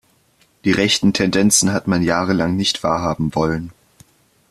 [0.63, 3.71] Die rechten Tendenzen hat man jahrelang nicht wahrhaben wollen.